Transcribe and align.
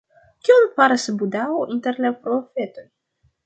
Kion 0.47 0.65
faras 0.79 1.05
Budao 1.21 1.61
inter 1.77 2.03
la 2.07 2.15
profetoj? 2.27 2.91